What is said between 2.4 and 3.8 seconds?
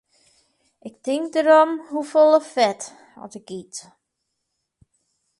fet as ik yt.